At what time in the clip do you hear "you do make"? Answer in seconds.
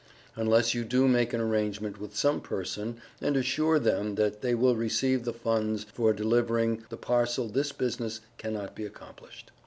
0.73-1.31